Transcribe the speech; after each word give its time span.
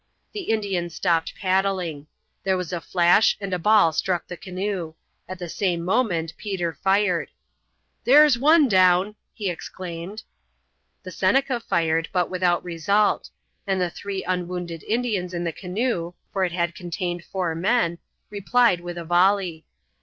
The 0.33 0.49
Indians 0.49 0.95
stopped 0.95 1.35
paddling. 1.35 2.07
There 2.43 2.57
was 2.57 2.73
a 2.73 2.81
flash 2.81 3.37
and 3.39 3.53
a 3.53 3.59
ball 3.59 3.93
struck 3.93 4.25
the 4.25 4.35
canoe. 4.35 4.95
At 5.29 5.37
the 5.37 5.47
same 5.47 5.85
moment 5.85 6.33
Peter 6.37 6.73
fired. 6.73 7.29
"There's 8.03 8.35
one 8.35 8.67
down!" 8.67 9.13
he 9.31 9.47
exclaimed. 9.51 10.23
The 11.03 11.11
Seneca 11.11 11.59
fired, 11.59 12.09
but 12.11 12.31
without 12.31 12.63
result; 12.63 13.29
and 13.67 13.79
the 13.79 13.91
three 13.91 14.23
unwounded 14.23 14.81
Indians 14.87 15.35
in 15.35 15.43
the 15.43 15.51
canoe 15.51 16.15
for 16.33 16.43
it 16.45 16.51
had 16.51 16.73
contained 16.73 17.23
four 17.23 17.53
men 17.53 17.99
replied 18.31 18.81
with 18.81 18.97
a 18.97 19.05
volley. 19.05 19.65